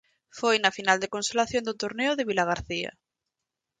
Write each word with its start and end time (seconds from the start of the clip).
Foi 0.39 0.55
na 0.59 0.75
final 0.77 0.97
de 1.01 1.11
consolación 1.15 1.63
do 1.65 1.77
torneo 1.83 2.11
de 2.15 2.27
Vilagarcía. 2.29 2.91